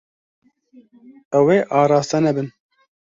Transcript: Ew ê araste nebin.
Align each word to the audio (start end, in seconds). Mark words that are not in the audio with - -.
Ew 1.39 1.47
ê 1.55 1.57
araste 1.79 2.17
nebin. 2.25 2.47